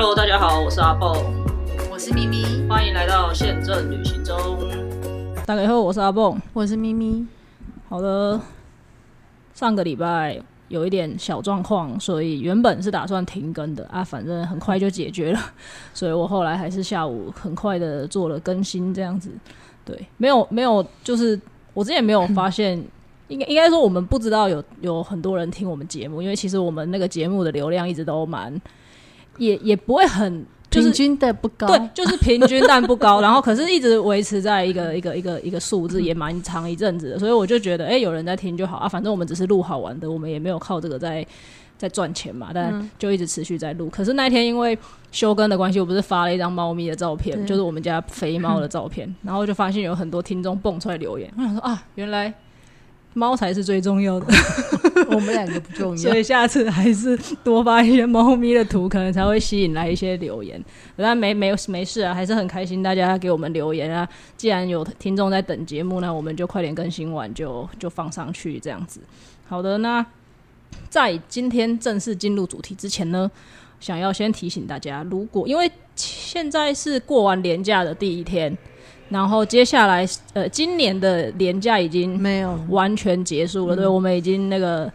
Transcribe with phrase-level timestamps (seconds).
[0.00, 1.12] Hello，大家好，我是阿蹦，
[1.90, 4.38] 我是咪咪，欢迎来到宪政旅行中。
[5.44, 6.40] 大家好，我是阿蹦。
[6.52, 7.26] 我是咪咪。
[7.88, 8.40] 好的，
[9.54, 15.40] 上个礼拜有一点小状况，所以原本是打算停更的啊，反正很快就解决了，
[15.92, 19.32] 所以我后来还是下午很快的做了更新，这样子。
[19.84, 21.36] 对，没有没有，就是
[21.74, 22.80] 我之前没有 发现，
[23.26, 28.54] 应该应该说我们不知道有有很多人听我们节目，因为其实我们那个节目的流量一直都蛮，
[29.38, 30.44] 也也不会很。
[30.70, 41.26] 就是平均的不高，对，就是平均但不高， 然后可是一直维持在一个一个一个一个数字，也蛮长一阵子的，所以我就觉得，哎、有人在听就好啊，反正我们只是录好玩的，我们也没有靠这个在
[41.78, 43.88] 在赚钱嘛，但就一直持续在录。
[43.88, 44.78] 可是那一天因为
[45.10, 52.30] 休更的关系，我不是发了一张猫咪的照片，就是我们家肥猫的照片， 然后就发现有很多听众蹦出来留言，我想说啊，原来
[53.14, 54.26] 猫才是最重要的。
[55.10, 56.16] 我们两个不重要所。
[56.16, 60.62] 以下次还是多发一些猫咪的图，可能才会吸引来一些留言。
[60.96, 64.08] 但没没没事啊，还是很开心大家给我们留言啊。
[64.36, 69.00] 既然有听众在等节目，那我们就快点更新完就就放上去这样子。
[69.46, 70.04] 好的，那
[70.90, 73.30] 在今天正式进入主题之前呢，
[73.80, 78.56] 想要先提醒大家，如果因为现在是过完年假的第一天，
[79.08, 83.76] 然后接下来呃今年的年假已经没有，完全结束了。
[83.76, 84.90] 对，我们已经那个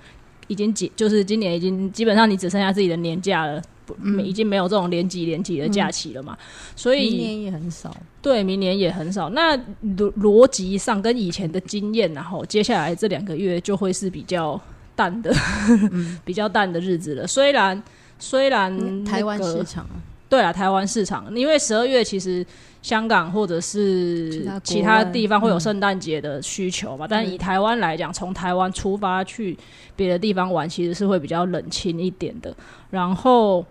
[0.47, 6.37] 已经结，就是今年已经基本上你只剩下自己的年假了，不，已经没有这种连几连几的假期了嘛。
[6.75, 7.95] 所以明年也很少。
[8.21, 9.29] 对明年也很少。
[9.31, 14.59] 那逻逻辑上跟以前的经验，然后接下来这两个月就会是比较
[14.95, 15.33] 淡的，
[16.23, 17.27] 比较淡的日子了。
[17.27, 17.83] 虽然
[18.19, 19.85] 虽然、那台湾市场
[20.29, 22.45] 对啊，台湾市场，因为十二月其实
[22.83, 29.57] 香港或者是其他地方会有圣诞节的需求嘛，但以台湾来讲，从台湾出发去
[29.95, 32.53] 别的地方玩，其实是会比较冷清一点的。
[32.91, 33.65] 然后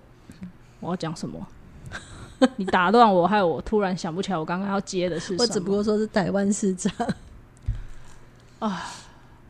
[0.80, 1.46] 我要讲什么？
[2.56, 5.38] 你打断我，害我突然想不起来我刚刚要接的是什么。
[5.42, 6.90] 我只不过说是台湾市长
[8.58, 8.82] 啊。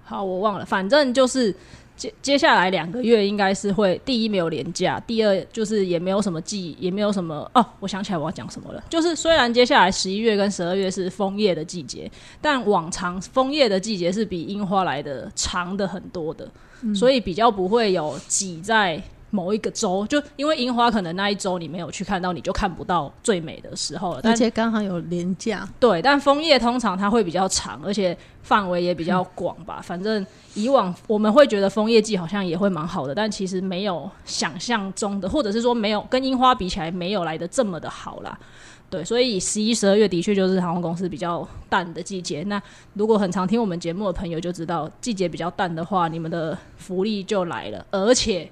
[0.05, 1.55] 好，我忘了，反正就是
[2.03, 16.51] 接接下来两个月应该是会，第一没有廉价，第二就是也没有什么季，也没有什么哦，我想起来我要讲什么了，就是虽然接下来十一月跟十二月是枫叶的季节，但往常枫叶的季节是比樱花来的长的很多的，
[16.93, 19.01] 所以比较不会有挤在。
[19.33, 24.21] 某一个周，就因为樱花可能那一周你没有去看到，你就看不到最美的时候了。
[24.23, 29.81] 而且刚好有廉价，对，但枫叶通常它会比较长，而且范围也比较广吧。
[29.83, 38.39] 反正以往我们会觉得枫叶季好像也会蛮好的，但其实没有想象中的，或者是说没有跟樱花比起来没有来的这么的好啦。
[38.91, 42.43] 对，所以十一、十二月的确就是航空公司比较淡的季节。
[42.43, 42.63] 那
[42.93, 48.47] 如果很常听我们节目的朋友就知道，季节比较淡的话，你们的福利就来了，而且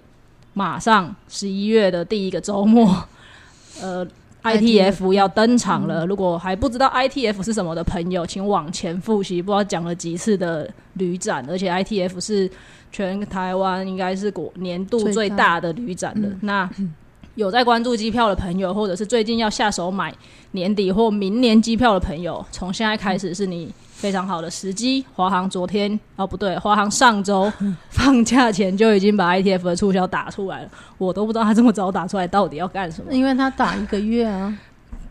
[0.55, 3.05] 马上十一月的第一个周末，
[3.83, 4.07] 呃。
[4.43, 6.07] ITF 要登场了。
[6.07, 12.51] 如果还不知道 ITF 是什么的朋友，请往前复习，不知道讲了几次的旅展，而且 ITF 是
[12.91, 16.29] 全台湾应该是国年度最大的旅展了。
[16.41, 16.67] 那
[17.35, 20.11] 有在关注机票的朋友，或者是最近要下手买
[20.53, 25.05] 年底或明年机票的朋友，从现在开始是你非常好的时机。
[25.15, 27.53] 华航昨天哦不对，华航上周
[27.91, 30.69] 放假前就已经把 ITF 的促销打出来了，
[30.99, 33.13] 我都不知道他这么早打出来到底要干什么。
[33.13, 34.57] 因为他打一个月啊，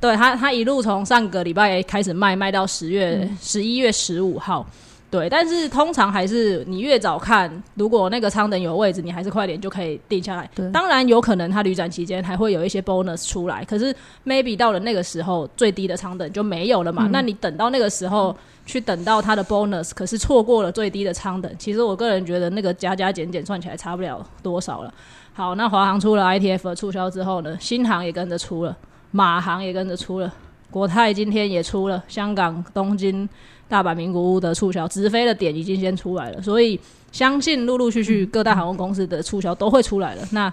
[0.01, 4.65] 对他，他一路从上个礼拜开始卖，卖到十月十一、月十五号。
[5.11, 10.47] 对，但是通常还是你越早看，如果那个舱等有位置，你还是快点就可以定下来。
[10.53, 17.09] 对当然有可能它旅展期间还会有一些 bonus 出来，可是 maybe 到了那个时候，最低的舱等就没有了嘛。
[17.11, 18.35] 那你等到那个时候
[18.67, 24.93] 去等到它的 bonus，可是错过了最低的舱等，其实我个人觉得那个加加减减算起来差不了多少了。
[25.33, 28.77] 好，那华航出了 ITF 的促销之后呢，新航也跟着出了，
[29.09, 30.31] 马航也跟着出了，
[30.69, 33.27] 国泰今天也出了，香港、东京、
[33.69, 36.77] 大阪、名古屋的促销，直飞的点已经先出来了，所以
[37.11, 40.27] 相信陆陆续续各大航空公司的促销都会出来了。
[40.31, 40.51] 那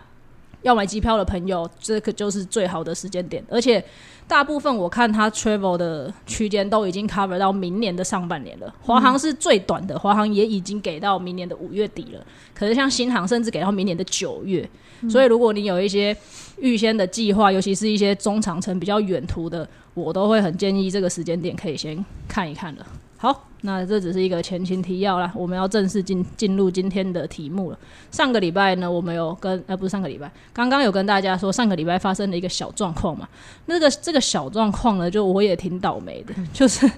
[0.63, 3.83] 要买机票的朋友，这个就是最好的时间点，而且
[4.27, 8.75] 大部分我看它 travel 的区间都已经 cover 到明年的上半年了。
[8.83, 12.27] 华航是最短的，华航也已经给到明年的五月底了。
[12.53, 14.69] 可是像新航甚至给到明年的九月，
[15.09, 16.17] 所以如果你有一些
[16.59, 22.85] 预先的计划，尤其是一些中长程比较远途的，我都会很建议这个时间点可以先看一看了。
[23.19, 27.79] 好，那这只是一个前情提要啦，我们要正式进进入今天的题目了。
[28.11, 33.27] 上个礼拜呢，我们有跟呃不是上个礼拜，刚刚有跟大家说上个礼拜发生了一个小状况嘛。
[33.65, 36.91] 那个这个小状况呢，就我也挺倒霉的，就是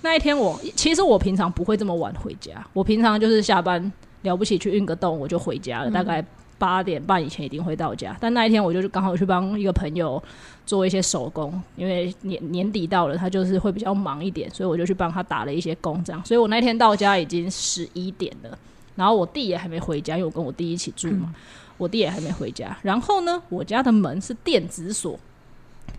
[0.00, 3.92] 那一天我其实我平常不会这么晚回家，我平常就是下班
[4.22, 6.24] 了不起去运个动我就回家了，大概
[6.62, 8.16] 八点半以前一定会到家。
[8.20, 10.22] 但那一天我就刚好去帮一个朋友
[10.64, 16.24] 做一些手工，因为年年底到了，他就是会比较忙一点，所以我就去帮他打了一些工，这样。
[16.24, 18.56] 所以我那天到家已经十一点了，
[18.94, 21.34] 然后我弟也还没回家，因为我跟我弟一起住嘛，
[21.78, 22.78] 我弟也还没回家。
[22.80, 25.18] 然后呢，我家的门是电子锁。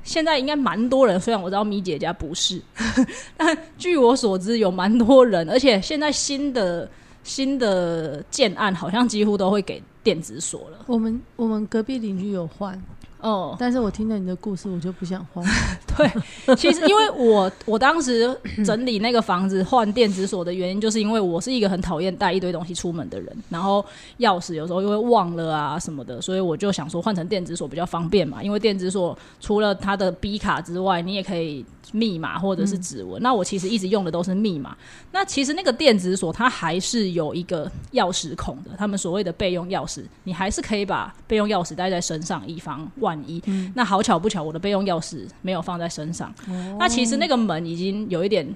[0.04, 2.62] 现在应该蛮多人，虽然我知道米姐家不是，
[3.36, 6.90] 但据我所知有蛮多人，而且现在新的
[7.24, 10.84] 新的建案好像几乎都会给电子锁了。
[10.88, 12.82] 我们我们隔壁邻居有换，
[13.24, 15.44] 哦，但是我听了你的故事，我就不想换。
[15.96, 23.84] 对，其实因为我我当时整理那个房子换电子锁的原因，就是因为我是一个很讨厌带一堆东西出门的人，然后
[24.20, 28.44] 钥匙有时候又会忘了啊什么的，所以我就想说换成电子锁比较方便嘛。
[28.44, 33.22] 因为电子锁除了它的 B 卡之外，你也可以密码或者是指纹。
[33.22, 34.76] 那我其实一直用的都是密码。
[35.12, 43.42] 那其实那个电子锁它还是有一个钥匙孔的，他们所谓的备用钥匙，你还是可以把备用钥匙带在身上，以防万一。
[43.76, 46.34] 那好巧不巧，我的备用钥匙没有放在身上。
[46.80, 48.48] 那其实那个门已经有一点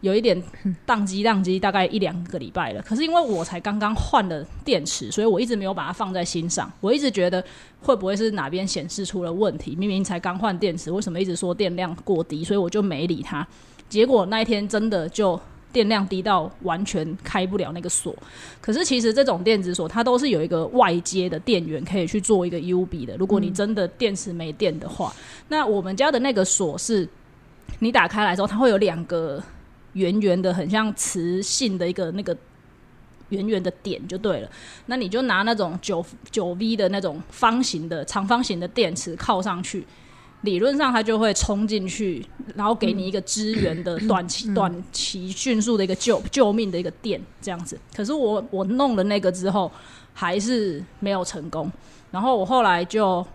[0.00, 0.42] 有一点
[0.86, 2.82] 宕机宕机，大概一两个礼拜了。
[2.82, 6.70] 可是因为我才刚刚换了电池，所以我一直没有把它放在心上。
[6.80, 7.42] 我一直觉得
[7.80, 9.74] 会不会是哪边显示出了问题？
[9.76, 12.44] 明明才刚换电池，为什么一直说电量过低？
[12.44, 13.46] 所以我就没理它。
[13.88, 15.40] 结果那一天真的就
[15.74, 18.16] 电量低到完全开不了那个锁。
[18.62, 23.16] 可是其实这种电子锁它都是有一个外接的电源可以去做一个 U B 的。
[23.18, 25.12] 如果你真的电池没电的话，
[25.48, 27.06] 那我们家的那个锁是。
[27.80, 29.42] 你打开来之后，它会有两个
[29.94, 32.34] 圆圆的，很像磁性的一个那个
[33.30, 34.48] 圆圆的点就对了。
[34.86, 39.84] 那你就拿那种九九 V 的那种方形的长方形的电池靠上去，
[40.44, 42.24] 理论上它就会冲进去，
[42.54, 47.76] 然后给你一个支援的短期短期迅速的一个救救命的一个电这样子。
[47.96, 49.70] 可是我我弄了那个之后
[50.12, 51.70] 还是没有成功，
[52.10, 53.26] 然后我后来就。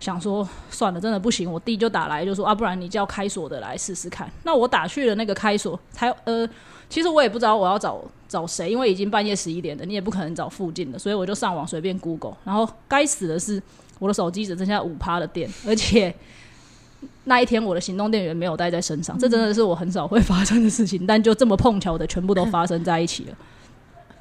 [0.00, 1.50] 想说算了，真的不行。
[1.50, 4.30] 我弟就打来就说啊，不然你叫开锁的来试试看。
[4.42, 6.46] 那我打去了那个开锁，才呃，
[6.90, 12.36] 其实我也不知道我要找找谁，因为已经半夜十一点了，你也不可能找附近的，所以我就上网随便 Google。
[12.44, 13.62] 然后该死的是，
[13.98, 16.14] 我的手机只剩下五趴的电，而且
[17.24, 23.36] 那一天我的行动电源没有带在身上，这真的是我很少会发生的事情， 但就这么碰巧的全部都发生在一起了。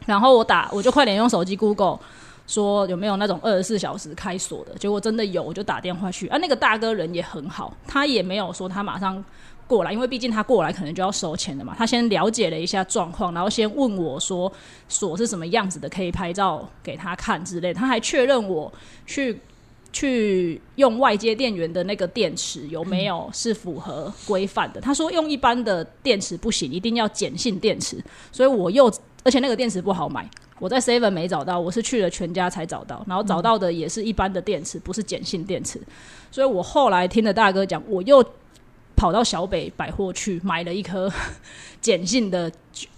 [0.05, 1.99] 然后我打，我就快点用手机 Google。
[2.45, 4.75] 说有没有那种二十四小时开锁的？
[4.75, 6.27] 结果真的有，我就打电话去。
[6.27, 9.23] 啊，那个大哥人也很好，他也没有说他马上
[9.65, 11.73] 过来，因为毕竟他过来可能就要收钱的嘛。
[11.77, 14.51] 他先了解了一下状况，然后先问我说
[14.89, 17.73] 锁是什么样子的，可以拍照给他看之类。
[17.73, 18.69] 他还确认我
[19.05, 19.39] 去
[19.93, 24.81] 去用外接电源的那个电池有没有是符合规范的。
[24.81, 28.03] 他说用一般的电池不行，一定要碱性电池。
[28.31, 28.91] 所以我又
[29.23, 30.27] 而且那个电池不好买。
[30.59, 35.79] 我在 Seven 没找到，我是去了全家才找到，然后找到的也是一般的电池，不是碱性电池。
[36.31, 38.23] 所以我后来听了大哥讲，我又
[38.95, 41.11] 跑到小北百货去买了一颗
[41.83, 42.51] 碱性的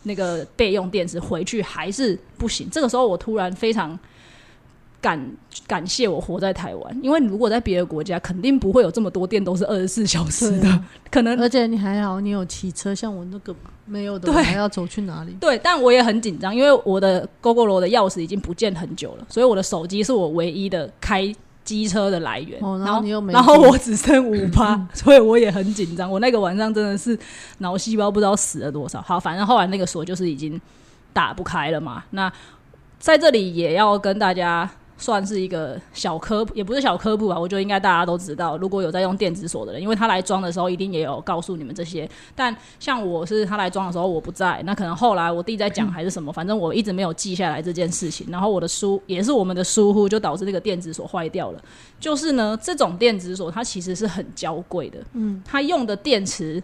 [0.03, 2.69] 那个备用电池，回去还是不行。
[2.69, 3.99] 这个时候我突然非常。
[5.05, 5.31] 感
[5.67, 10.83] 感谢我活在台湾，因为如果在别的国家，肯定不会有这么多店都是二十四小时的。
[11.11, 15.37] 可能而且你还好，你有骑车，像我那个没有的，还要走去哪里？
[15.39, 21.31] 对，但我也很紧张，因为我的 GoGo 罗的钥匙已经不见很久了，所以我的手机是我唯一的开
[21.63, 22.59] 机车的来源。
[22.59, 26.09] 然后你又没，然后我只剩五趴， 所以我也很紧张。
[26.09, 27.15] 我那个晚上真的是
[27.59, 28.99] 脑细胞不知道死了多少。
[29.03, 30.59] 好，反正后来那个锁就是已经
[31.13, 32.03] 打不开了嘛。
[32.09, 32.33] 那
[32.97, 34.67] 在这里也要跟大家。
[34.97, 38.57] 算是一个小科普，也不是小科普吧，我觉得应该大家都知道。
[38.57, 42.09] 如果有在用电子锁的人，因为他来装的时候一定也有告诉你们这些。
[42.35, 48.25] 但像我是他来装的时候我不在，那可能后来我弟在讲还是什么，反正我一直没有记下来这件事情。
[48.29, 51.61] 然后我的疏也是我们的疏忽，就导致这个电子锁坏掉了。
[51.99, 56.63] 就是呢，这种电子锁它其实是很娇贵的，嗯，它用的电池。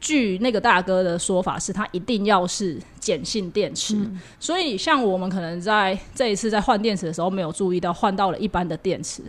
[0.00, 3.94] 据那个大哥的说法，是他一定要是碱性电池，
[4.38, 9.22] 所以像我们可能在这一次在换电池的时候，没有注意到换到了一般的电池。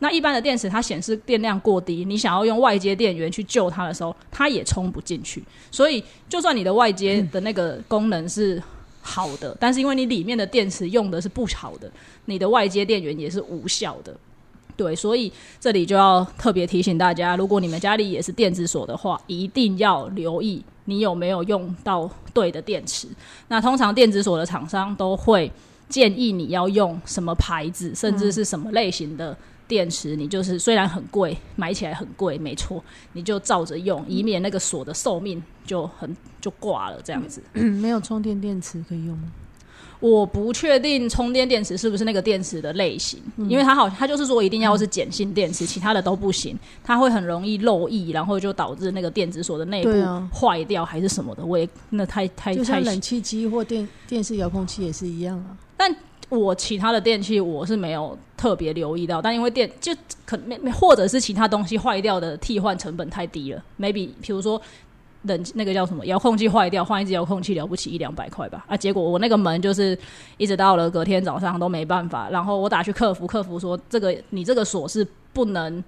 [0.00, 5.42] 那一般的电池它显示电量过低，你想要用外接电源去救它的时候，它也充不进去。
[5.72, 8.62] 所以就算你的外接的那个功能是
[9.00, 11.90] 好的，但是因为你里面的电池用的是不好的，
[12.26, 14.14] 你的外接电源也是无效的。
[14.78, 23.08] 对，所以这里就要特别提醒大家，如果你们家里也是电子锁的话，一定要留意你有没有用到对的电池。
[23.48, 25.50] 那通常电子锁的厂商都会
[25.88, 30.14] 建议你要用什么牌子，甚至是什么类型的电池。
[30.14, 32.80] 你就是虽然很贵，买起来很贵，没错，
[33.14, 37.42] 你就照着用，以免那个锁的寿命就很就挂了这样子。
[37.52, 39.32] 没有充电电池可以用吗？
[40.00, 49.90] 我不确定充电电池是不是那个电池的类型，嗯因为它好，它就是说一定要是碱性电池，其他的都不行，它会很容易漏液，然后就导致那个电子锁的内部
[50.32, 51.44] 坏掉还是什么的。
[51.44, 55.56] 我也那太太就太像冷气机或电电视遥控器也是一样啊。
[55.76, 55.94] 但
[56.28, 59.92] 我其他的电器我是没有特别留意到，但因为电就
[60.24, 64.60] 可没没或者是其他东西坏掉的替换成本太低了，maybe 比如说
[65.22, 69.98] 冷那个叫什么遥控器坏掉，换一只遥控器了不起一两百块吧，啊，结果我那个门就是
[70.36, 75.82] 一直到了隔天早上都没办法，然后我打去客服，客服说这个你这个锁是不能。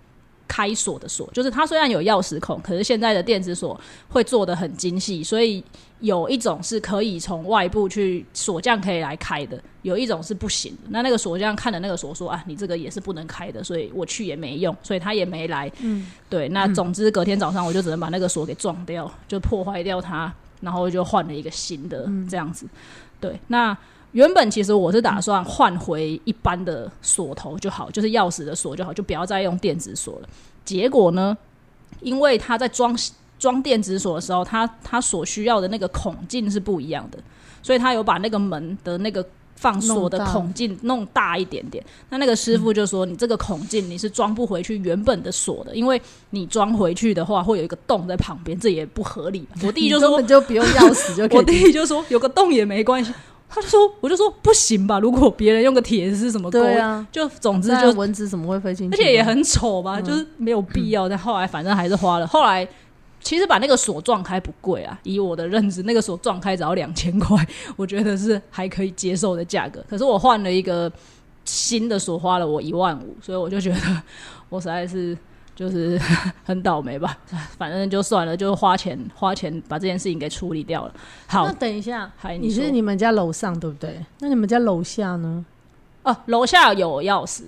[0.61, 5.65] 开锁的锁，就是它虽然有钥匙孔，可是现在的电子锁会做的很精细，所以
[6.01, 10.89] 有一种是可以从外部去锁匠可以来开的，有一种是不行的。
[10.91, 15.73] 那那个锁匠看了那个锁说啊，你这个也是不能开的，所以我去也没用，所以他也没来。
[15.81, 16.47] 嗯，对。
[16.51, 22.67] 那总之隔天早上我就只能把那个锁给撞掉，就破坏掉它，然后就换了一个新的这样子。
[23.19, 23.75] 对，那。
[24.13, 30.29] 原本其实我是打算换回一般的锁头就好，就是钥匙的锁就好，就不要再用电子锁了。
[30.65, 31.37] 结果呢，
[32.01, 32.97] 因为他在装
[33.39, 37.19] 装电子锁的时候，他他所需要的那个孔径是不一样的，
[37.63, 39.25] 所以他有把那个门的那个
[39.57, 41.85] 放锁的孔径弄大一点点。
[42.09, 46.01] 那那个师傅就说：“你这个孔径你是装不回去原本的锁的，因为
[46.31, 51.43] 你装回去的话会有一个洞在旁边，这也不合理。”我弟就说你根本就不用钥匙就可以 我。
[51.43, 53.13] 弟就说有个洞也没关系，
[53.51, 58.97] 他就说我就说不行吧，如果别人用个铁丝什么勾，对啊，就总之就蚊子怎么会飞进去？
[58.97, 61.09] 而且也很丑吧，就是没有必要。
[61.09, 62.27] 但后来反正还是花了。
[62.27, 62.67] 后来
[63.21, 67.45] 其实把那个锁撞开不贵啊，以我的认知，那个锁撞开只要两千块，
[67.77, 69.85] 我觉得是还可以接受的价格。
[69.91, 70.91] 可是我换了一个
[71.45, 74.03] 新的锁，花了我一万五，所以我就觉得
[74.49, 75.19] 我实在是。
[75.61, 76.01] 就是
[76.43, 77.19] 很倒霉吧，
[77.59, 80.95] 反正就算了，就花钱花钱把这件事情给处理掉了。
[81.27, 84.03] 好那，等一下，还你是你们家楼上对不对？
[84.21, 85.45] 那你们家楼下呢？
[86.03, 87.43] 哦，楼下有钥匙，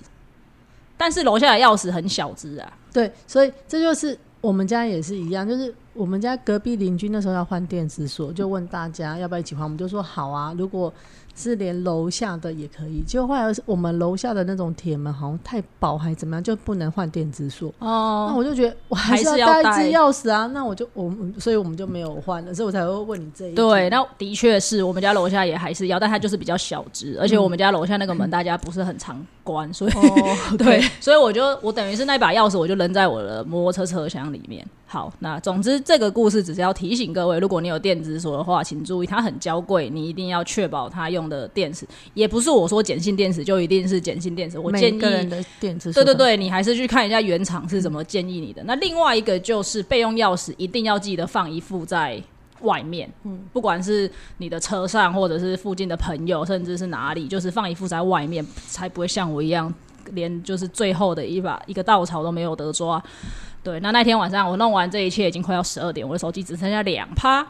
[0.99, 2.71] 但是楼下的钥匙很小只啊。
[2.93, 10.93] 对，所以这就是我们家也是一样，就是我们家隔壁邻居那时候要换电子锁，就问大家要不要一起换，我们就说好啊，如果
[11.35, 13.03] 是连楼下的也可以。
[13.07, 17.69] 结果后来我们楼下的那种铁门好像太薄还怎么样，就不能换电子锁。
[17.79, 34.67] 哦那哦，我就觉得我还是要带一钥匙啊，那我就我们所以我们就没有换了，所以我才会问你这一对，题那的确是我们家楼下也还是要，但它就是比较小只，而且我们家楼下那个门大家不是很常关，所以、 哦，对，所以我就我等于是那把钥匙我就扔在我的摩托车车厢里面。
[34.93, 44.99] 好，那总之这个故事只是要提醒各位，如果你有电子锁的话，请注意它很娇贵，你一定要确保它用的电池，也不是我说碱性电池就一定是碱性电池，我建议。
[44.99, 48.63] 人的电池对对对，你还是去看一下原厂是怎么建议你的。
[48.65, 52.23] 那另外一个就是备用钥匙，一定要记得放一副在
[52.61, 59.73] 外面，嗯，不管是你的车上，或者是附近的朋友，甚至是哪里，就是放一副在外面，才不会像我一样，
[60.13, 63.03] 连就是最后的一把一个稻草都没有得抓。
[63.63, 67.47] 对，那那天晚上我弄完这一切，已经快要十二点，我的手机只剩下两趴，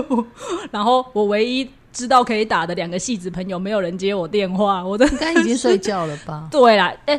[0.70, 6.46] 然后我唯一知道可以打的两个戏子朋友，没有人接我电话，我的应该已经睡觉了吧？
[6.52, 7.18] 对啦，哎、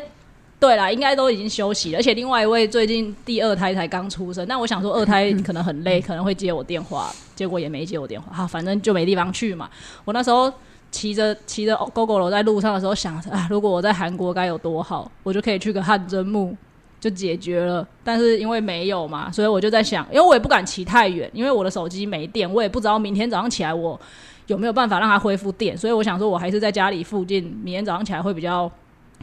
[0.60, 1.98] 对啦，应该都已经休息了。
[1.98, 8.32] 而且另外一位最近第二胎才刚出生，那我想说二胎可能很累， 可能会接我电话，结果也没接我电话。
[8.32, 9.68] 哈，反正就没地方去嘛。
[10.04, 10.52] 我那时候
[10.90, 16.56] 骑着骑着 GoGo 楼在路上的时候，想着啊，如果我在韩国该有多好，我就可以去个汗蒸木。
[17.00, 23.98] 就解决了，但是因为没有嘛，所以我就在想，因为我也不敢骑太远，因为我的手机没电，我也不知道明天早上起来我
[24.48, 28.70] 有没有办法让它恢复电，所以我想说，我还是在家里附近，明天早上起来会比较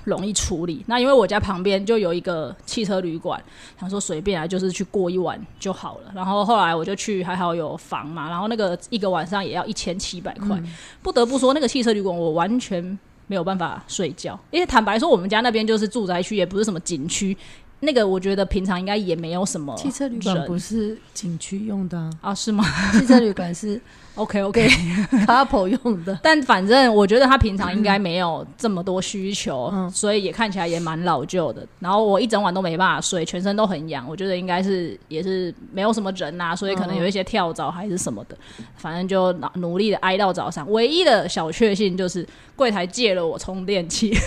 [0.04, 0.84] 容易处理。
[0.88, 3.42] 那因为我家旁边就有一个汽车旅馆，
[3.80, 6.12] 想说随便啊，就是去过一晚就好了。
[6.16, 10.62] 然后后来我就去，还好有房嘛，然后那个一个晚上也要一千七百块。
[11.01, 17.36] 不得不说，那个汽车旅馆我完全没有办法睡觉，因为坦白说，我们家那边就是住宅区，也不是什么景区。
[17.79, 23.79] 那个我觉得平常应该也没有什么汽车旅馆不是景区用的、啊，啊，是吗汽车旅馆是？
[24.17, 26.19] OK OK，couple 用的。
[26.24, 31.63] 但反正我觉得他平常应该没有这么多需求，嗯所以也看起来也蛮老旧的。
[31.79, 38.36] 然后我一整晚都没办法睡，全身都很痒，我觉得应该是也是没有什么人呐、所以可能有一些跳蚤还是什么的。
[38.75, 40.67] 反正就努努力的挨到早上。
[40.72, 44.17] 唯一的小确幸就是柜台借了我充电器，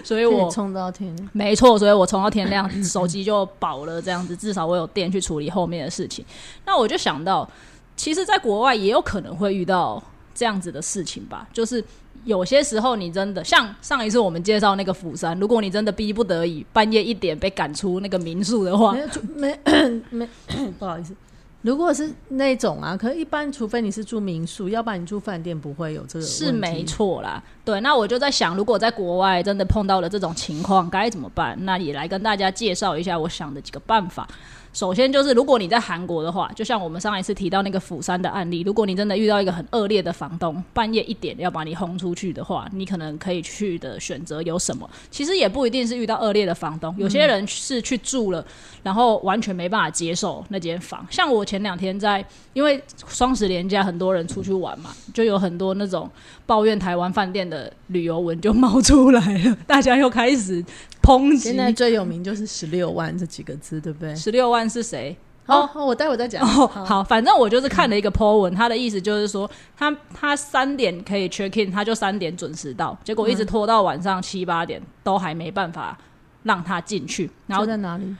[0.04, 6.24] 所以我冲到天亮，没错，所以我充到天亮，手机就饱了，这样子至少我有电去处理后面的事情。
[6.66, 7.48] 那我就想到，
[7.96, 10.02] 其实，在国外也有可能会遇到
[10.34, 11.84] 这样子的事情吧，就是
[12.24, 20.28] 有些时候你真的像上一次我们介绍那个釜山，如果你真的逼不得已半夜一点被赶出那个民宿的话没，有 没没
[20.78, 21.14] 不好意思，
[21.62, 26.84] 如果是那种啊，可一般除非你是住民宿，要不然你住饭店不会有这个是没。
[26.84, 27.42] 错啦。
[27.64, 31.56] 对，那我就在想，如果在国外真的碰到了这种情况，该怎么办？
[31.64, 34.26] 那也来跟大家介绍一下我想的几个办法。
[34.72, 44.88] 首先就是，如果你在韩国的话，就像我们上一次提到那个釜山的案例，如果你真的遇到一个很恶劣的房东，半夜一点要把你轰出去的话，你可能可以去的选择有什么？
[45.10, 48.44] 其实也不一定是遇到恶劣的房东，有些人是去住了，
[48.82, 51.04] 然后完全没办法接受那间房。
[51.10, 56.08] 像我前两天在，因为双十连假很多人出去玩嘛，就有很多那种
[56.46, 60.64] 抱怨台湾饭店的旅游文就冒出来了，大家又开始
[61.02, 61.56] 抨击现。
[61.56, 64.14] 在最有名就是十六万这几个字，对不对？
[64.16, 65.16] 十六万是谁？
[65.46, 66.46] 哦，哦我待会再讲。
[66.46, 75.98] 哦，好，反正我就是看了一个 po 文，他的意思就是说，他他三点可以 check in，他就三点准时到，结果一直拖到晚上七八点，都还没办法
[76.44, 78.14] 让他进去，然后在哪里？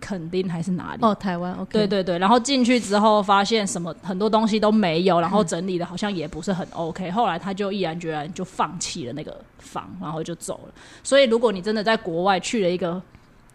[0.00, 0.98] 肯定还是哪里。
[1.00, 1.54] 哦，台湾。
[1.54, 1.72] OK。
[1.72, 10.74] 对对对，然后进去之后发现什么很多东西都没有，然后整理的好像也不是很 OK，后来他就毅然决然就放弃了那个房，然后就走了。
[11.02, 13.00] 所以如果你真的在国外去了一个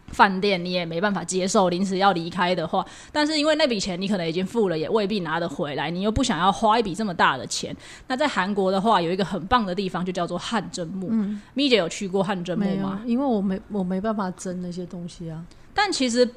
[0.09, 7.75] 饭店，你也没办法接受临时要离开的话，但是因为那笔钱你可能已经付了，也未必拿得回来，你又不想要花一笔这么大的钱。
[8.07, 11.07] 那在韩国的话，有一个很棒的地方，就叫做汗蒸木。
[11.11, 15.43] 嗯，咪姐有去过汗蒸木吗？，因为我没我没办法蒸那些东西啊。
[15.73, 16.27] 但其实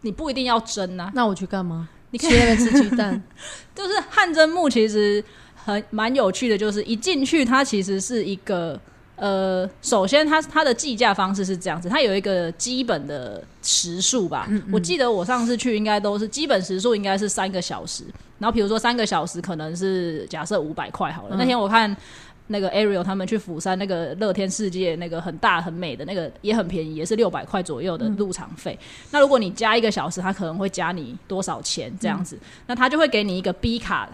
[0.00, 1.88] 你不一定要蒸啊，那我去干嘛？
[2.10, 3.22] 你可以去那边吃鸡蛋。
[3.74, 5.22] 就是汗蒸木其实
[5.54, 8.80] 很蛮有趣的，就是一进去它其实是一个
[9.18, 14.48] 呃，首先它它的计价方式是这样子，它有一个基本的时数吧。
[14.72, 18.04] 我记得我上次去应该都是基本时数应该是三个小时，
[18.38, 21.36] 然后比如说三个小时可能是假设五百块好了。
[21.36, 21.96] 那天我看。
[22.50, 28.78] 那个 Ariel 他们去釜山那个乐天世界那个很大很美的那个也很便宜，也是六百块左右的入场费。
[29.10, 32.38] 那如果你加一个小时，他可能会加你多少钱这样子？
[32.66, 34.08] 那他就会给你一个 B 卡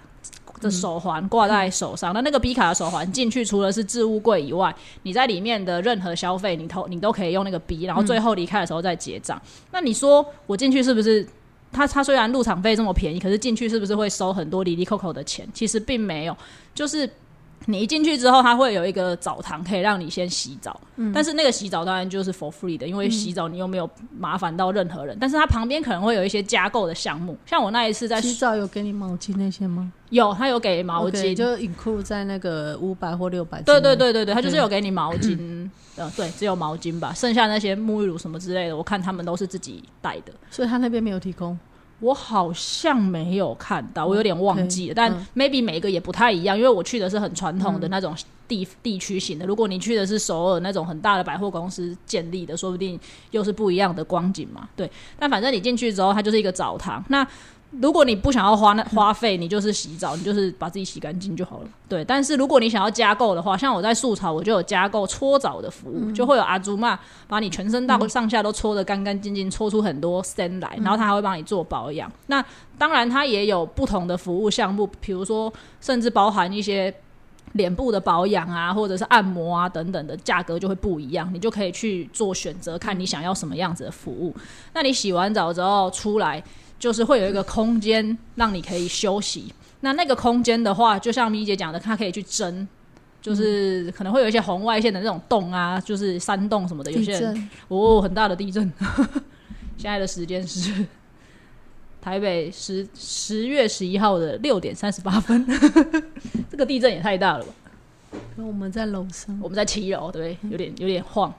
[0.60, 2.12] 的手环挂在手上。
[2.14, 9.40] 那那个 B 卡的手环进去，除了是置物柜以外，你在里面的任何消费，你都你都可以用那个 B，然后最后离开的时候再结账。
[9.70, 11.26] 那你说我进去是不是？
[11.72, 15.44] 他他虽然入场费这么便宜，可是进去是不是会收很多离离扣扣的钱？
[15.52, 16.36] 其实并没有，
[16.72, 17.04] 就是
[17.66, 20.78] 你一进去之后，它会有一个澡堂可以让你先洗澡，
[21.12, 25.16] 但是那个洗澡当然就是 for free 的，因为洗澡你又没有麻烦到任何人。
[25.20, 29.92] 但是它旁边可能会有一些加购的项目，像我那一次在洗澡有给你毛巾那些吗？
[30.10, 33.60] 有，他有给毛巾，就 include 在那个五百或六百。
[33.62, 40.32] 对对对对对，他就是有给你毛巾，呃，对，只有毛巾吧，剩下那些沐浴乳什么之类的，我看他们都是自己带的。
[40.50, 41.58] 所以他那边没有提供。
[42.00, 48.14] 我好像没有看到，我有点忘记了，但嗯 maybe 每个也不太一样，因为我去的是很传统的那种
[48.46, 49.46] 地地区型的。
[49.46, 52.98] 如果你去的是首尔那种很大的百货公司建立的，说不定
[53.30, 54.68] 又是不一样的光景嘛。
[54.76, 57.02] 对，但反正你进去之后，它就是一个澡堂。
[57.08, 57.26] 那
[57.80, 61.68] 如果你不想要花那 花费，你就是洗澡，你就是把自己洗干净就好了。
[61.88, 72.10] 对，但是如果你想要加购的话，像我在素草，我就有加购搓澡的服务，就会有阿祖玛把你全身到上下都搓得干干净净，搓出很多身来，然后他还会帮你做保养。
[72.26, 72.44] 那
[72.78, 76.94] 当然，他也有不同的服务项目，比如说甚至包含一些。
[77.52, 84.34] 脸部的保养啊，或者是按摩啊等等的价格就会不一样，你就可以去做选择，看你想要什么样子的服务。
[84.72, 86.42] 那你洗完澡之后出来，
[86.78, 89.52] 就是会有一个空间让你可以休息。
[89.80, 92.66] 那那个空间的话，就像咪姐讲的，它可以去蒸，
[93.20, 96.90] 就是可能会有一些红外线的那种洞啊，就是山洞什么的。
[96.90, 98.72] 有地些人震，哦，很大的地震。
[99.76, 100.86] 现在的时间是
[102.00, 105.46] 台北十十月十一号的六点三十八分。
[106.50, 107.52] 这个地震也太大了吧！
[108.36, 110.50] 我们在楼上，我们在七楼，对不对？
[110.50, 111.32] 有点有点晃。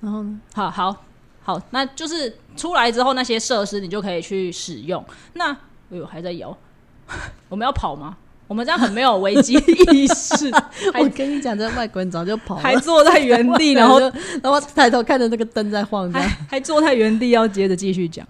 [0.00, 0.40] 然后呢？
[0.52, 1.04] 好好
[1.44, 5.04] 好，那就是出来之后那些设施你就可以去使用。
[5.34, 6.56] 那哎呦还在摇，
[7.48, 8.16] 我们要跑吗？
[8.46, 9.54] 我们这样很没有危机
[9.92, 10.50] 意识，
[11.00, 13.98] 我跟你讲，这外国人早就跑了，还坐在原地， 然后
[14.42, 18.26] 然后抬头看着那个灯在晃，这还坐在原地，要接着继续讲。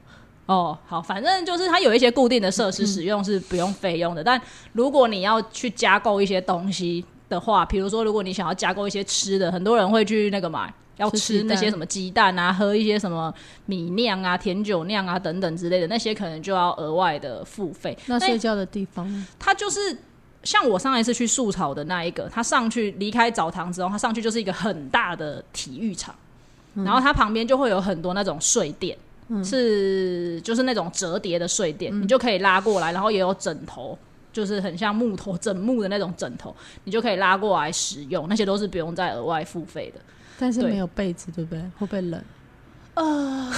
[0.46, 4.40] 哦，好，反正就是它有一些固定的设施使用是不用费用的，但
[4.72, 13.32] 如果你要去加购一些东西的话，比如说如果你想要加购一些吃的，很多人会去那个嘛，要吃那些什么鸡蛋啊，喝一些什么
[13.66, 17.96] 米酿啊、甜酒酿啊等等之类的，那些可能就要额外的付费。
[18.06, 19.26] 那睡觉的地方呢？
[19.38, 19.96] 它就是
[20.42, 26.14] 像我上一次去素草的那一个，他上去离开澡堂之后，他上去就是一个很大的体育场，
[26.74, 28.96] 然后它旁边就会有很多那种睡垫。
[29.42, 33.98] 是，就是那种折叠的睡垫，你就可以拉过来，然后也有枕头，
[34.30, 36.54] 就是很像木头枕木的那种枕头，
[36.84, 40.00] 你就可以拉过来使用，那些都是不用再额外付费的。
[40.36, 41.60] 对但是没有被子，对不对？
[41.78, 42.22] 会不会冷？
[42.94, 43.52] 呃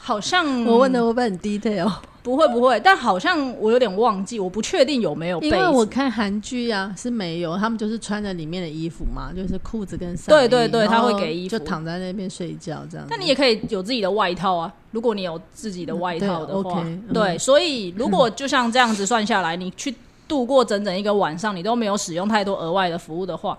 [0.00, 1.90] 好像 我问的会不会很 detail？
[2.22, 5.56] 不会不会，但好像我有点忘记，我不确定有没有被子。
[5.56, 10.38] 因为我看韩剧啊是没有，他们就是穿着里面的衣服嘛，就是裤子跟上衣。
[10.38, 13.06] 对对对他会给衣服就躺在那边睡觉这样。
[13.10, 19.94] 但你也可以有自己的外套啊，如果你有自己的外套的对话对，所以如果就像这样子算下来，你去
[20.26, 23.56] 度过整整一个晚上，你都没有使用太多额外的服务的话，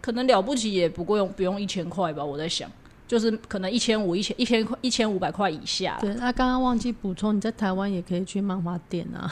[0.00, 2.70] 可能了不起也不过用不用一千块吧，我在想，
[3.08, 5.98] 就是可能一千五、一千、一千块、一千五百块以下。
[6.00, 9.30] 对，那刚刚忘记补充，你在台湾也可以去漫画店啊。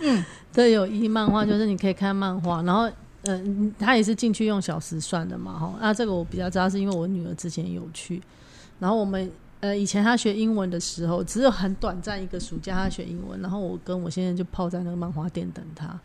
[0.00, 2.90] 嗯， 对，有一漫画就是你可以看漫画，然后
[3.22, 5.74] 嗯，他也是进去用小时算的嘛，哈。
[5.80, 8.22] 那这个我比较知道，是因为我女儿之前有去，
[8.78, 15.98] 然后我们呃以前她学英文的时候，只有很短暂一个暑假她学英文，然后我跟我先生就泡在那个漫画店等她。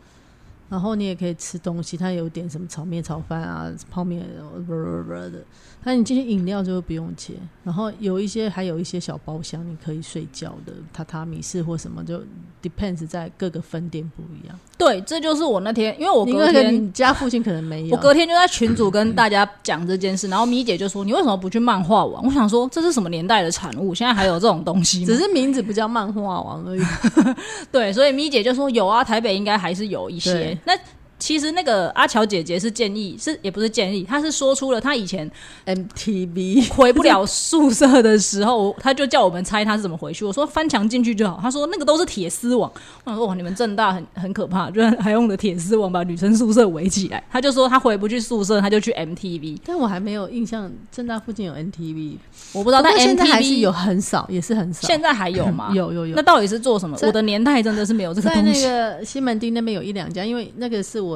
[0.68, 5.44] 然后你也可以吃东西，它有点什么炒面、炒饭啊、泡面呃不不不的。
[5.86, 12.22] 那你这些饮料就不用钱，然后有一些还有一些小包厢，你可以睡觉的榻榻米式或什么，就
[12.62, 14.58] depends 在各个分店不一样。
[14.78, 23.94] 对，这就是我那天，因为我隔天 你家附近可能没有，我隔天就在群组跟大家讲这件事，然后咪姐就说：“你为什么不去漫画网？”我想说这是什么年代的产物？
[23.94, 25.06] 现在还有这种东西吗？
[25.06, 26.82] 只是名字不叫漫画王而已。
[27.70, 30.78] 对，所以咪姐就说有啊，台北应该还是有一些那
[31.24, 35.28] 其实那个阿乔姐姐是建议，是也不是建议，她是说出了她以前
[35.64, 40.22] MTV 回不了宿舍的时候，她就叫我们猜她是怎么回去。
[40.22, 42.70] 我说翻墙进去就好，她说那个都是铁丝网。
[43.04, 47.24] 我想说哇，你们正大很很可怕，居然还用的铁丝网把女生宿舍围起来。
[47.32, 49.60] 她就说她回不去宿舍，她就去 MTV。
[49.64, 52.16] 但我还没有印象，正大附近有 MTV，
[52.52, 54.86] 我不知道，但不过现在还是 MTV 有很少，也是很少。
[54.86, 55.72] 现在还有吗？
[55.74, 56.94] 有有有那到底是做什么？
[57.00, 58.66] 我的年代真的是没有这个在那东西。
[58.66, 61.13] 个西门町那边有一两家，因为那个是我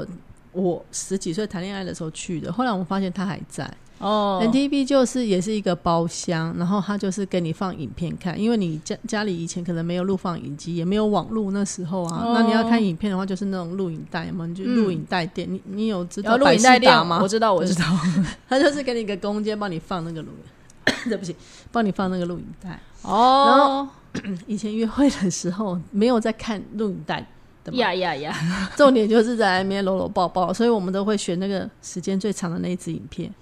[0.53, 3.71] 我十几岁谈恋爱的时候去的，后来我们发现他还在。
[3.99, 17.27] 哦 NTV 就是也是一个包厢，然后他就是给你放影片看，因为你家家里以前可能没有录放影机，也没有网络那时候啊，哦那你要看影片的话，就是那种录影带嘛，你就录影带店，你你有知道录影带店吗我？
[17.27, 17.85] 知道，我知道。
[18.49, 21.35] 他就是给你一个空间，帮你放那个录影， 对不起，
[21.73, 22.81] 帮你放那个录影带。
[23.03, 27.27] 哦，然后 以前约会的时候没有在看录影带
[27.71, 28.71] 的嘛，呀呀呀！
[28.77, 33.33] 重点就是在那边搂搂抱抱，所以我们都会选那个时间最长的那一支影片，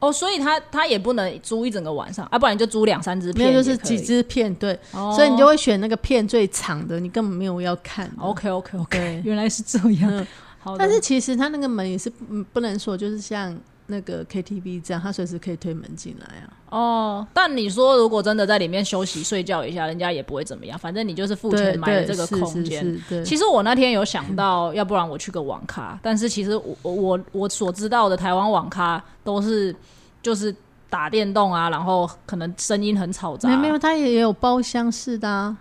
[0.00, 3.98] 哦，所以他他也不能租一整个晚上啊，不然你就租两三支没有片，就是几。
[4.00, 8.10] 支片，对，哦所以你就会选那个片最长的，你根本没有要看。
[8.18, 10.10] OK OK OK，原来是这样。
[10.10, 10.26] 嗯
[10.62, 13.56] 好，但是其实它那个门也是嗯不能说，就是像
[13.90, 16.48] 那个 KTV 这样，他随时可以推门进来啊。
[16.70, 22.98] 哦，但你说如果真的在里面休息睡觉一下，人家也不会怎么样，反正你就是付对钱买了对，这个空间。
[23.24, 29.74] 其实我那天有想到， 要不然我去个网咖，但是其实我我我所知道的台湾网咖都是
[30.22, 30.54] 就是
[30.88, 33.48] 打电动啊，然后可能声音很吵杂。
[33.48, 35.56] 没有没有，它也有包厢式的啊。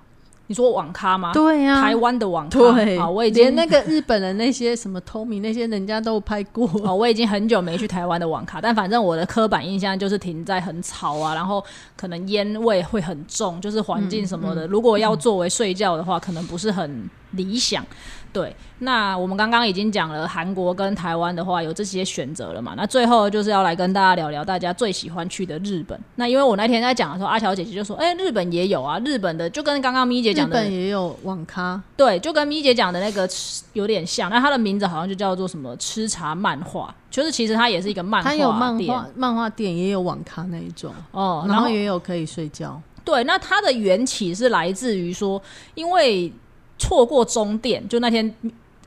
[0.50, 1.32] 你说网咖吗？
[1.32, 6.68] 对呀、台湾的网咖，对，啊，我已经连那个日本的那些什么 Tommy 那些人家都拍过。
[6.84, 11.64] 哦，我已经很久没去台湾的网咖，但反正我的刻板印象就是停在很吵啊，然后
[11.96, 14.66] 可能烟味会很重，就是环境什么的。
[14.66, 17.86] 如果要作为睡觉的话，可能不是很理想。
[18.32, 22.74] 对，那我们刚刚已经讲了韩国跟台湾的话有这些选择了嘛？
[22.78, 26.00] 那最后就是要来跟大家聊聊大家最喜欢去的日本。
[26.16, 42.80] 那因为我那天在讲的时候，阿乔姐姐就说：“哎、日本也有啊，日本的就跟刚刚咪姐日讲的本也有网咖，对，就跟咪姐讲的那个吃有点像，那它的名字好像就叫做什么“吃茶漫画”，就是其实它也是一个漫画店，它有漫画漫画店，也有网咖那一种，哦，然后也有可以睡觉。
[43.04, 45.42] 对，那它的缘起是来自于说，
[45.74, 46.32] 因为
[46.80, 48.34] 错过终点，就那天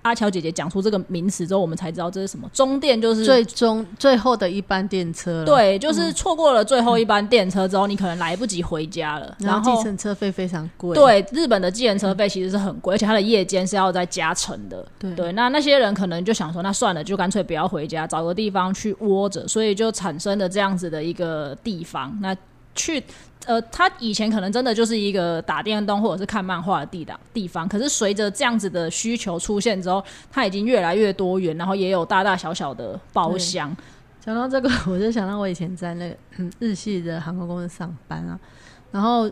[0.03, 2.51] 阿乔姐姐讲出这个名词之后，我们才知道这是什么。
[2.53, 14.85] 终电就是最终最后的一班电车了，，对，就是错过了最后一班电车之后，你可能来不及回家了，然后然后计程车费非常贵，对，日本的计程车费其实是很贵，而且它的夜间是要再加成的。
[14.99, 22.19] 对对，那那些人可能就想说，那算了，就干脆不要回家，找个地方去窝着，所以就产生了这样子的一个地方。
[22.21, 22.37] 那
[22.75, 23.03] 去
[23.45, 33.77] 呃，他以前可能真的就是一个打电动或者是看漫画的地档地方，可是随着这样子的需求出现之后，它已经越来越多元，然后也有大大小小的包厢。
[34.21, 38.39] 讲到这个，我就想到我以前在那个、嗯、日系的航空公司上班啊，
[38.93, 39.29] 然后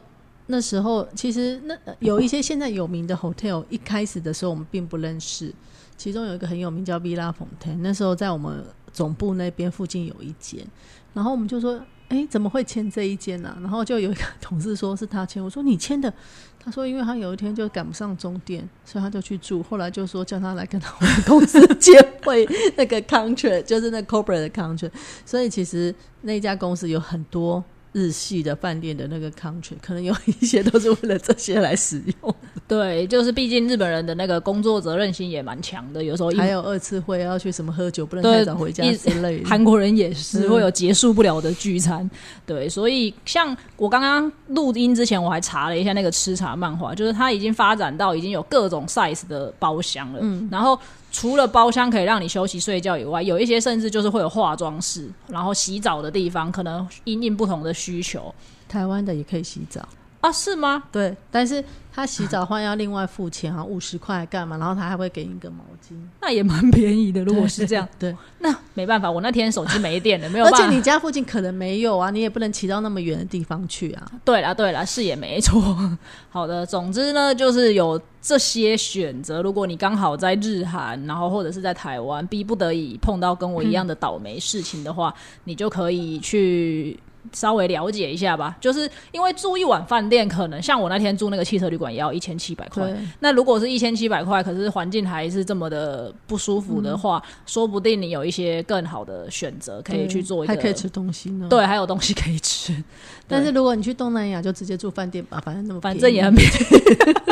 [0.46, 5.55] 那时候其实那呃有一些现在有名的 hotel，一开始的时候我们并不认识，
[5.96, 10.66] 其中有一个很有名叫 Villa Fontaine，那时候在我们总部那边附近有一间，
[11.14, 11.81] 然后我们就说。
[12.10, 16.12] 哎，怎么会签这一间呢、然后就有一个同事说是他签，我说你签的，
[16.58, 21.92] 他说因为他有一天就赶不上终点，所以他就去住，后来就说叫他来跟他们 公司接
[22.24, 22.44] 会
[22.76, 24.90] 那个 contract，就是那 corporate 的 contract。
[25.24, 32.34] 所以其实那家公司有很多日系的饭店的那个 contract，可能有一些都是为了这些来使用。
[32.70, 39.44] 对，就是毕竟日本人的那个工作责任心也蛮强的，有时候一还有二次会要去什么喝酒，不能对太早回家一之类的。
[39.50, 42.09] 韩国人也是嗯会有结束不了的聚餐，
[42.46, 50.78] 对，所以像我刚刚录音之前，我还查了一下那个吃茶漫画，就是它已经发展到已经有各种 size 的包厢了，嗯然后
[51.11, 58.33] 除了包厢可以让你休息睡觉以外，有一些甚至就是会有化妆室，然后洗澡的地方，可能因应不同的需求
[58.68, 59.88] 台湾的也可以洗澡，
[60.20, 60.85] 啊，是吗？
[60.92, 61.64] 对，但是
[62.00, 65.94] 他洗澡的话要另外付钱，啊五十块干嘛，然后他还会给你一个毛巾。
[66.22, 70.56] 那也蛮便宜的，如果是这样，对，那没办法，我那天手机没电了，没有法。
[70.56, 74.10] 且你家附近可能没有啊，你也不能骑到那么远的地方去啊。
[74.24, 75.60] 对啦，对啦，是也没错。
[76.30, 79.42] 好的，总之呢，就是有这些选择。
[79.42, 86.98] 如果你刚好在日韩，然后或者是在台湾，逼不得已碰到跟我一样的倒霉事情的话，你就可以去。
[87.33, 92.92] 稍微了解一下吧，就是因为住一晚饭店，可能像我那天住那个汽车旅馆也要一千七百块。
[93.20, 102.74] 那如果是一千七百块，可是环境还是这么的不舒服的话，说不定你有一些更好的选择可以去做一个，还可以吃东西呢。，对，还有东西可以吃。
[103.28, 106.54] 但是如果你去东南亚，就直接住饭店吧，反正那么反正也很便宜，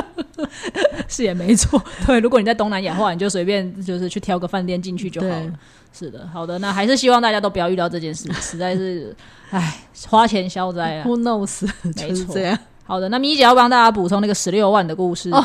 [1.08, 1.82] 是也没错。
[2.06, 5.52] 对，如果你在东南亚的话，你就随便就是去挑个饭店进去就好了。
[5.92, 9.14] 是的，好的，那还是希望大家都不要遇到这件事， 实在是，
[9.50, 11.04] 唉，花钱消灾啊。
[11.06, 11.68] Who knows？
[11.96, 12.58] 没错这样。
[12.84, 15.30] 好的，那米姐要帮大家补充那个十六万的故事。
[15.30, 15.44] 哦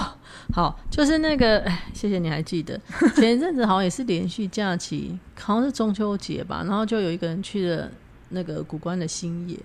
[0.54, 2.78] 好，就是那个，哎，谢谢你还记得，
[3.16, 7.90] 前一阵子好像也是连续假期，好像是中秋节吧，然后就有一个人去了
[8.30, 9.58] 那个古关的新野，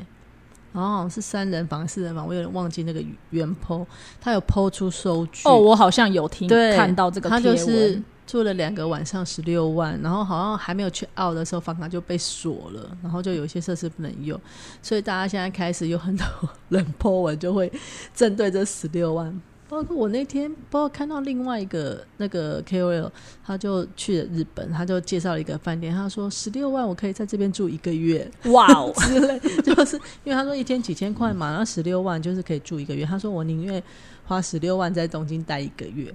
[0.73, 3.85] 然后好像是三人房、四人房，我有点忘记那个原 PO，
[4.21, 5.49] 他有 PO 出收据。
[5.49, 14.39] 哦，我好像有听，看到这个他就是住了两个晚上十六万，然后好像还没有去澳的时候，房卡就被锁了，然后就有一些设施不能用，
[14.83, 16.27] 所以大家现在开始有很多
[16.69, 17.73] 人 po 文就会
[18.15, 19.41] 针对这十六万。
[19.67, 23.11] 包括我那天包括看到另外一个那个 KOL，
[23.45, 33.05] 他就去了日本，他就介绍了一个饭店，他说十六万我可以在这边住一个月，哇哦， 之类，就是因为他说一天几千块嘛，然后十六万就是可以住一个月。
[33.05, 33.83] 他说我宁愿
[34.25, 36.15] 花十六万在东京待一个月。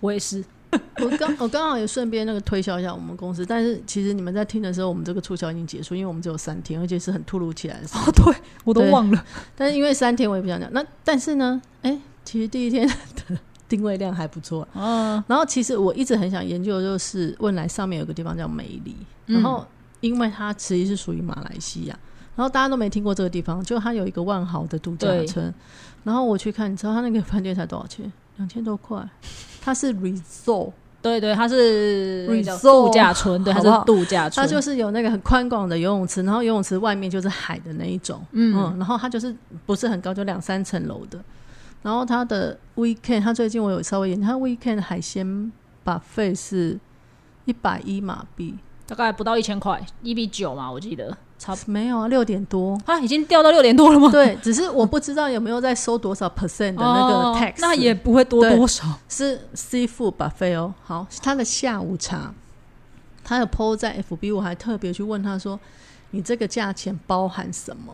[0.00, 0.44] 我也是，
[1.00, 7.96] 我刚我刚好也顺便那个推销一下我们公司，但是其实你们在听的时候，我们这个促销已经结束，因为我们只有三天，而且是很突如其来的事。
[7.96, 9.24] 哦，对我都忘了，
[9.54, 12.86] 但是因为三天我也不想讲，那但是呢，哎、其实第一天
[13.28, 14.66] 的定位量还不错。
[14.74, 19.64] 嗯，然后其实我一直很想研究，就是汶莱上面有个地方叫梅里，嗯然后
[20.00, 21.98] 因为它其实是属于马来西亚，
[22.34, 25.52] 然后大家都没听过这个地方，就它有一个万豪的度假村，
[26.04, 28.10] 然后我去看，你知道它那个饭店才多少钱？
[28.36, 29.02] 两千多块，
[29.66, 30.70] 它是 resort。
[31.02, 38.52] 对对，它是 Resort，度假村，对，它是度假村，它就是有那个很宽广的游泳池，然后游泳池外面就是海的那一种，嗯。
[38.78, 39.34] 然后它就是
[39.66, 41.18] 不是很高，就两三层楼的。
[41.82, 45.52] 然后它的 weekend，它最近我有稍微研究，它 weekend 海鲜
[45.84, 46.78] 把费是
[47.44, 52.80] 一百一马币，大概不到一千块，一比九嘛，我记得差不没有啊，六点多。
[52.86, 54.10] 啊，已经掉到六点多了吗？
[54.10, 58.84] 对，只是我不知道有没有在收多少 percent 的那个哦 tax，、那也不会多多少。
[59.08, 60.74] 是 seafood buffet 哦。
[60.82, 62.32] 好，他的下午茶，
[63.22, 65.58] 他有 PO 在 FB，我还特别去问他说
[66.12, 67.92] ：“你这个价钱包含什么？”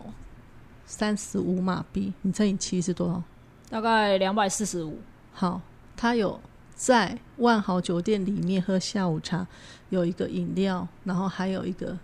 [0.87, 3.23] 三十五马币，你乘以七是多少？
[3.71, 4.99] 大概两百四十五，
[5.33, 5.61] 好，
[5.97, 6.39] 他有
[6.75, 9.47] 在万豪酒店里面喝下午茶，
[9.89, 11.97] 有一个饮料，然后还有一个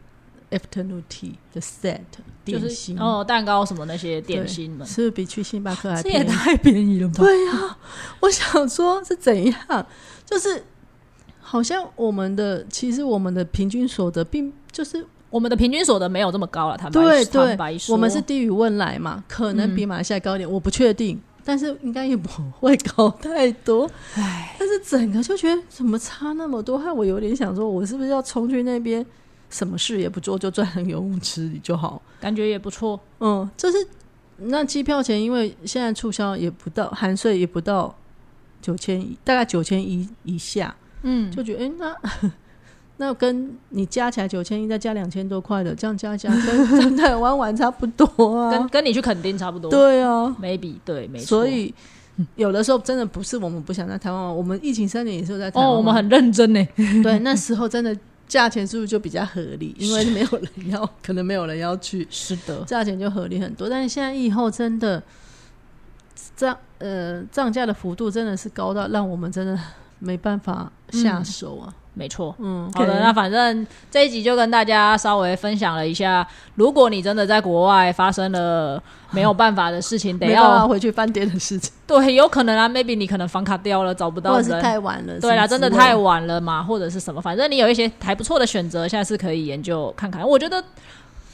[0.51, 2.01] afternoon tea 的 set
[2.45, 6.37] 就是点心，哦，蛋糕什么那些对点心们，是不是比去星巴克还这 也便宜？
[6.37, 7.15] 太便宜了吧？
[7.19, 7.77] 对呀、
[8.21, 9.87] 我想说是怎样，
[10.25, 10.63] 就是
[11.41, 23.91] 好像我们的其实我们的平均所得并就是我们的平均所得没有这么高了，坦白对对坦白，说，我们是低于汶莱嘛，可能比马来西亚高一点，我不确定，但是应该也不会高太多。
[24.15, 29.05] 唉，但是整个就觉得怎么差那么多，害我有点想说，我是不是要冲去那边，
[29.51, 32.01] 什么事也不做，就钻游泳池里就好？
[32.21, 32.99] 感觉也不错。
[33.21, 33.79] 嗯，这是
[34.39, 37.95] 那机票钱，因为现在促销也不到，含税也不到
[38.61, 41.97] 九千一，大概九千一以下，嗯，就觉得那
[43.01, 48.51] 那跟你加起来九千一，再加两千多块的，这样加加跟跟台湾玩差不多跟啊。
[48.51, 49.71] 跟跟你去垦丁差不多。
[49.71, 51.27] 对啊，，maybe 对，没错。
[51.27, 51.73] 所以
[52.35, 56.67] 有的时候真的不是我们不想在台湾玩，我们疫情三年也是在台湾哦，我们很认真呢。
[57.03, 57.97] 对，那时候真的
[58.29, 59.75] 价钱是不是就比较合理？
[59.79, 63.69] 因为没有人要，可能没有人要去， 是的，价钱就合理很多。
[63.69, 65.03] 但是现在以后真的
[66.37, 69.59] 涨呃涨价的幅度真的是高到让我们真的
[69.99, 71.73] 没办法下手啊。
[71.95, 72.33] 没错。
[72.39, 78.81] 嗯，好的，那反正这一集就跟大家稍微分享了一下，如果你真的在国外发生了
[79.11, 84.63] 没有办法的事情， 得要回去饭店的事情， 对，有可能啊，maybe 你可能房卡掉了，找不到或者是人。
[84.63, 85.19] 太晚了。
[85.19, 90.23] 对啦，真的太晚了嘛，或者是什么，反正你有一些还不错的选择，下次可以研究看看。
[90.25, 90.63] 我觉得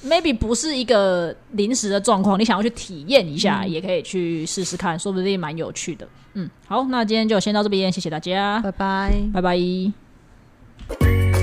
[0.04, 6.06] maybe 不是一个临时的状况，你想要去体验一下，也可以去试试看，说不定蛮有趣的。
[6.34, 9.14] 嗯，好，那今天就先到这边，谢谢大家，拜拜。
[9.32, 11.33] 拜拜